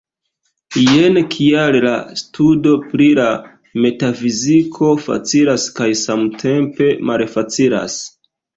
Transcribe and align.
Jen 0.83 1.19
kial 1.35 1.77
la 1.83 1.91
studo 2.21 2.71
pri 2.87 3.11
la 3.21 3.27
metafiziko 3.85 4.91
facilas 5.05 5.69
kaj 5.79 5.93
samtempe 6.03 6.91
malfacilas. 7.13 8.03